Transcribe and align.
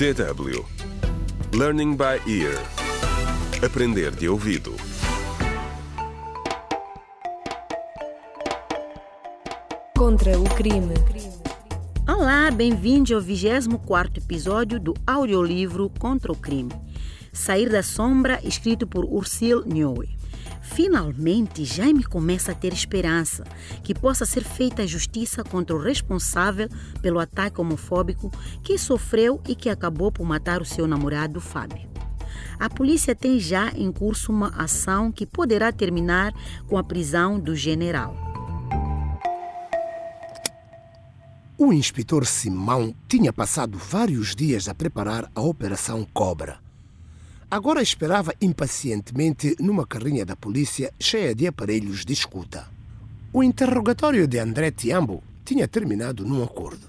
DW 0.00 0.64
Learning 1.52 1.94
by 1.94 2.22
Ear 2.26 2.58
Aprender 3.62 4.10
de 4.10 4.30
ouvido 4.30 4.74
Contra 9.94 10.40
o 10.40 10.44
crime. 10.54 10.94
Olá, 12.08 12.50
bem-vindos 12.50 13.12
ao 13.12 13.20
24 13.20 14.22
episódio 14.22 14.80
do 14.80 14.94
audiolivro 15.06 15.90
Contra 15.98 16.32
o 16.32 16.36
Crime. 16.36 16.72
Sair 17.30 17.68
da 17.68 17.82
Sombra, 17.82 18.40
escrito 18.42 18.86
por 18.86 19.04
Ursil 19.04 19.66
Nhoe. 19.66 20.19
Finalmente, 20.60 21.64
Jaime 21.64 22.04
começa 22.04 22.52
a 22.52 22.54
ter 22.54 22.72
esperança 22.72 23.44
que 23.82 23.94
possa 23.94 24.26
ser 24.26 24.44
feita 24.44 24.86
justiça 24.86 25.42
contra 25.42 25.74
o 25.74 25.80
responsável 25.80 26.68
pelo 27.00 27.18
ataque 27.18 27.60
homofóbico 27.60 28.30
que 28.62 28.78
sofreu 28.78 29.40
e 29.48 29.54
que 29.54 29.68
acabou 29.68 30.12
por 30.12 30.24
matar 30.24 30.60
o 30.60 30.64
seu 30.64 30.86
namorado 30.86 31.40
Fábio. 31.40 31.88
A 32.58 32.68
polícia 32.68 33.14
tem 33.14 33.40
já 33.40 33.70
em 33.70 33.90
curso 33.90 34.30
uma 34.30 34.48
ação 34.48 35.10
que 35.10 35.26
poderá 35.26 35.72
terminar 35.72 36.32
com 36.68 36.76
a 36.76 36.84
prisão 36.84 37.40
do 37.40 37.56
general. 37.56 38.14
O 41.56 41.72
inspetor 41.72 42.26
Simão 42.26 42.94
tinha 43.06 43.32
passado 43.32 43.76
vários 43.76 44.34
dias 44.34 44.68
a 44.68 44.74
preparar 44.74 45.30
a 45.34 45.42
Operação 45.42 46.06
Cobra. 46.12 46.58
Agora 47.50 47.82
esperava 47.82 48.32
impacientemente 48.40 49.56
numa 49.58 49.84
carrinha 49.84 50.24
da 50.24 50.36
polícia 50.36 50.94
cheia 51.00 51.34
de 51.34 51.48
aparelhos 51.48 52.04
de 52.04 52.12
escuta. 52.12 52.68
O 53.32 53.42
interrogatório 53.42 54.28
de 54.28 54.38
André 54.38 54.70
Tiambo 54.70 55.20
tinha 55.44 55.66
terminado 55.66 56.24
num 56.24 56.44
acordo. 56.44 56.88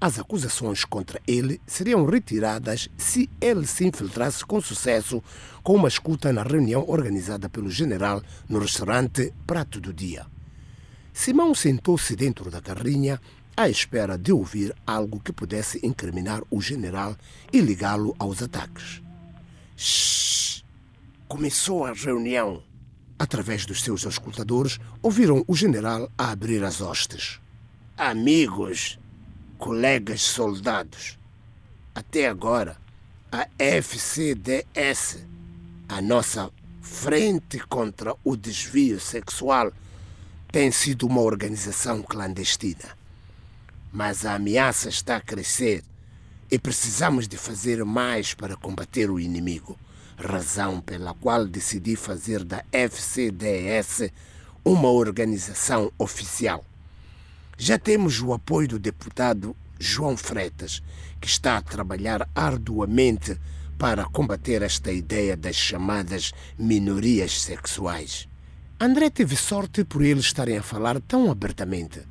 As 0.00 0.18
acusações 0.18 0.82
contra 0.86 1.20
ele 1.28 1.60
seriam 1.66 2.06
retiradas 2.06 2.88
se 2.96 3.28
ele 3.38 3.66
se 3.66 3.84
infiltrasse 3.84 4.46
com 4.46 4.62
sucesso 4.62 5.22
com 5.62 5.74
uma 5.74 5.88
escuta 5.88 6.32
na 6.32 6.42
reunião 6.42 6.88
organizada 6.88 7.50
pelo 7.50 7.70
general 7.70 8.22
no 8.48 8.60
restaurante 8.60 9.30
Prato 9.46 9.78
do 9.78 9.92
Dia. 9.92 10.24
Simão 11.12 11.54
sentou-se 11.54 12.16
dentro 12.16 12.50
da 12.50 12.62
carrinha 12.62 13.20
à 13.54 13.68
espera 13.68 14.16
de 14.16 14.32
ouvir 14.32 14.74
algo 14.86 15.20
que 15.20 15.34
pudesse 15.34 15.78
incriminar 15.82 16.42
o 16.50 16.62
general 16.62 17.14
e 17.52 17.60
ligá-lo 17.60 18.16
aos 18.18 18.42
ataques. 18.42 19.02
Shhh! 19.82 20.62
Começou 21.26 21.84
a 21.84 21.92
reunião. 21.92 22.62
Através 23.18 23.66
dos 23.66 23.82
seus 23.82 24.04
escutadores, 24.04 24.78
ouviram 25.02 25.44
o 25.48 25.56
general 25.56 26.08
a 26.16 26.30
abrir 26.30 26.62
as 26.62 26.80
hostes. 26.80 27.40
Amigos, 27.96 28.96
colegas 29.58 30.22
soldados, 30.22 31.18
até 31.92 32.28
agora, 32.28 32.76
a 33.32 33.48
FCDS, 33.58 35.26
a 35.88 36.00
nossa 36.00 36.48
Frente 36.80 37.58
contra 37.58 38.14
o 38.22 38.36
Desvio 38.36 39.00
Sexual, 39.00 39.72
tem 40.52 40.70
sido 40.70 41.08
uma 41.08 41.22
organização 41.22 42.02
clandestina. 42.02 42.96
Mas 43.92 44.24
a 44.24 44.34
ameaça 44.34 44.88
está 44.88 45.16
a 45.16 45.20
crescer 45.20 45.82
e 46.52 46.58
precisamos 46.58 47.26
de 47.26 47.38
fazer 47.38 47.82
mais 47.82 48.34
para 48.34 48.54
combater 48.54 49.10
o 49.10 49.18
inimigo, 49.18 49.78
razão 50.18 50.82
pela 50.82 51.14
qual 51.14 51.46
decidi 51.46 51.96
fazer 51.96 52.44
da 52.44 52.62
FCDS 52.70 54.12
uma 54.62 54.90
organização 54.90 55.90
oficial. 55.96 56.62
Já 57.56 57.78
temos 57.78 58.20
o 58.20 58.34
apoio 58.34 58.68
do 58.68 58.78
deputado 58.78 59.56
João 59.80 60.14
Freitas, 60.14 60.82
que 61.18 61.26
está 61.26 61.56
a 61.56 61.62
trabalhar 61.62 62.28
arduamente 62.34 63.40
para 63.78 64.04
combater 64.04 64.60
esta 64.60 64.92
ideia 64.92 65.34
das 65.34 65.56
chamadas 65.56 66.32
minorias 66.58 67.40
sexuais. 67.40 68.28
André 68.78 69.08
teve 69.08 69.36
sorte 69.36 69.84
por 69.84 70.02
eles 70.02 70.26
estarem 70.26 70.58
a 70.58 70.62
falar 70.62 71.00
tão 71.00 71.30
abertamente 71.30 72.02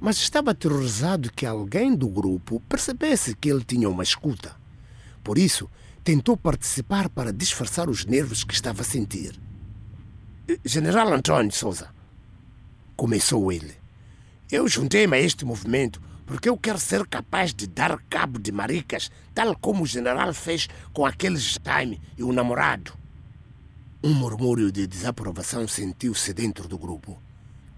mas 0.00 0.18
estava 0.18 0.50
aterrorizado 0.50 1.32
que 1.32 1.46
alguém 1.46 1.94
do 1.94 2.08
grupo 2.08 2.60
percebesse 2.68 3.34
que 3.34 3.50
ele 3.50 3.64
tinha 3.64 3.88
uma 3.88 4.02
escuta. 4.02 4.56
Por 5.22 5.38
isso, 5.38 5.70
tentou 6.04 6.36
participar 6.36 7.08
para 7.08 7.32
disfarçar 7.32 7.88
os 7.88 8.04
nervos 8.04 8.44
que 8.44 8.54
estava 8.54 8.82
a 8.82 8.84
sentir. 8.84 9.38
General 10.64 11.12
Antônio 11.12 11.52
Souza, 11.52 11.88
começou 12.96 13.50
ele, 13.50 13.74
eu 14.50 14.68
juntei-me 14.68 15.16
a 15.16 15.20
este 15.20 15.44
movimento 15.44 16.00
porque 16.24 16.48
eu 16.48 16.56
quero 16.56 16.78
ser 16.78 17.06
capaz 17.06 17.52
de 17.52 17.66
dar 17.66 17.98
cabo 18.08 18.38
de 18.38 18.52
maricas, 18.52 19.10
tal 19.34 19.56
como 19.56 19.82
o 19.82 19.86
general 19.86 20.32
fez 20.34 20.68
com 20.92 21.06
aqueles 21.06 21.58
Jaime 21.64 22.00
e 22.16 22.22
o 22.22 22.32
namorado. 22.32 22.92
Um 24.02 24.12
murmúrio 24.12 24.70
de 24.70 24.86
desaprovação 24.86 25.66
sentiu-se 25.66 26.32
dentro 26.32 26.68
do 26.68 26.78
grupo. 26.78 27.20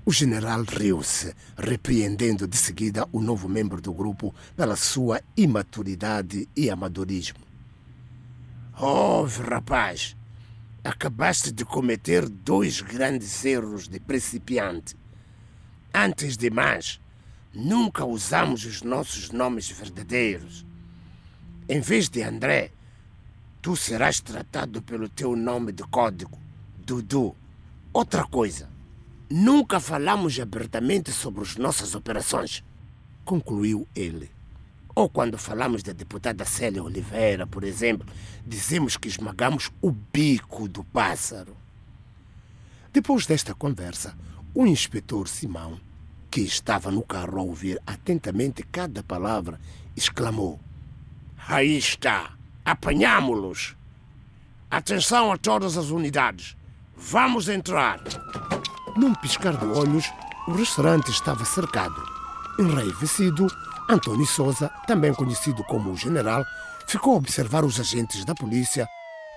O 0.08 0.10
general 0.10 0.62
riu-se, 0.62 1.34
repreendendo 1.54 2.48
de 2.48 2.56
seguida 2.56 3.06
o 3.12 3.20
novo 3.20 3.46
membro 3.46 3.78
do 3.78 3.92
grupo 3.92 4.34
pela 4.56 4.74
sua 4.74 5.20
imaturidade 5.36 6.48
e 6.56 6.70
amadorismo. 6.70 7.40
Ouve, 8.80 9.42
rapaz, 9.42 10.16
acabaste 10.82 11.52
de 11.52 11.62
cometer 11.62 12.26
dois 12.26 12.80
grandes 12.80 13.44
erros 13.44 13.86
de 13.86 14.00
principiante. 14.00 14.96
Antes 15.92 16.38
de 16.38 16.48
mais, 16.48 16.98
nunca 17.52 18.06
usamos 18.06 18.64
os 18.64 18.80
nossos 18.80 19.30
nomes 19.30 19.68
verdadeiros. 19.70 20.64
Em 21.68 21.80
vez 21.80 22.08
de 22.08 22.22
André, 22.22 22.72
tu 23.60 23.76
serás 23.76 24.20
tratado 24.20 24.80
pelo 24.80 25.06
teu 25.06 25.36
nome 25.36 25.70
de 25.70 25.82
código, 25.82 26.38
Dudu. 26.78 27.36
Outra 27.92 28.24
coisa, 28.24 28.77
Nunca 29.30 29.78
falamos 29.78 30.40
abertamente 30.40 31.12
sobre 31.12 31.42
as 31.42 31.56
nossas 31.56 31.94
operações, 31.94 32.64
concluiu 33.26 33.86
ele. 33.94 34.30
Ou 34.94 35.08
quando 35.08 35.36
falamos 35.36 35.82
da 35.82 35.92
deputada 35.92 36.46
Célia 36.46 36.82
Oliveira, 36.82 37.46
por 37.46 37.62
exemplo, 37.62 38.08
dizemos 38.46 38.96
que 38.96 39.06
esmagamos 39.06 39.70
o 39.82 39.90
bico 39.90 40.66
do 40.66 40.82
pássaro. 40.82 41.54
Depois 42.90 43.26
desta 43.26 43.54
conversa, 43.54 44.16
o 44.54 44.66
inspetor 44.66 45.28
Simão, 45.28 45.78
que 46.30 46.40
estava 46.40 46.90
no 46.90 47.02
carro 47.02 47.38
a 47.38 47.42
ouvir 47.42 47.78
atentamente 47.86 48.62
cada 48.62 49.02
palavra, 49.02 49.60
exclamou: 49.94 50.58
Aí 51.46 51.76
está! 51.76 52.32
Apanhámo-los! 52.64 53.76
Atenção 54.70 55.30
a 55.30 55.36
todas 55.36 55.76
as 55.76 55.90
unidades! 55.90 56.56
Vamos 56.96 57.48
entrar! 57.48 58.02
Num 58.98 59.14
piscar 59.14 59.56
de 59.56 59.64
olhos, 59.64 60.12
o 60.48 60.52
restaurante 60.54 61.12
estava 61.12 61.44
cercado. 61.44 62.02
Enraivecido, 62.58 63.46
Antônio 63.88 64.26
Souza, 64.26 64.68
também 64.88 65.14
conhecido 65.14 65.62
como 65.62 65.92
o 65.92 65.96
General, 65.96 66.44
ficou 66.84 67.14
a 67.14 67.18
observar 67.18 67.64
os 67.64 67.78
agentes 67.78 68.24
da 68.24 68.34
polícia. 68.34 68.88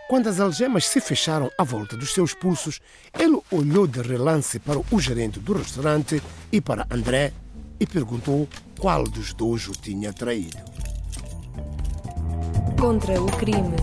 Quando 0.09 0.29
as 0.29 0.39
algemas 0.39 0.87
se 0.87 0.99
fecharam 0.99 1.47
à 1.59 1.63
volta 1.63 1.95
dos 1.95 2.11
seus 2.11 2.33
pulsos, 2.33 2.79
ele 3.19 3.39
olhou 3.51 3.85
de 3.85 4.01
relance 4.01 4.57
para 4.57 4.79
o 4.79 4.99
gerente 4.99 5.39
do 5.39 5.53
restaurante 5.53 6.23
e 6.51 6.59
para 6.59 6.87
André 6.89 7.31
e 7.79 7.85
perguntou 7.85 8.49
qual 8.79 9.03
dos 9.03 9.31
dois 9.31 9.67
o 9.67 9.73
tinha 9.73 10.11
traído. 10.11 10.57
Contra 12.79 13.21
o 13.21 13.27
crime. 13.37 13.75